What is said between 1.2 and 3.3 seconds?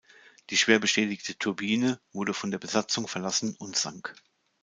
"Turbine" wurde von der Besatzung